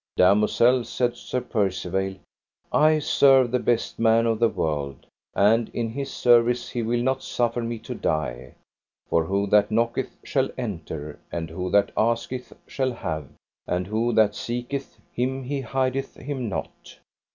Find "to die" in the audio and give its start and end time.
7.77-8.55